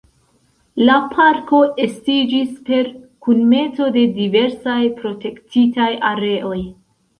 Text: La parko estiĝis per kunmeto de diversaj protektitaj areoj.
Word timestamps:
La 0.87 0.93
parko 1.11 1.59
estiĝis 1.83 2.55
per 2.71 2.89
kunmeto 3.27 3.91
de 3.99 4.07
diversaj 4.17 4.81
protektitaj 5.03 5.89
areoj. 6.13 6.61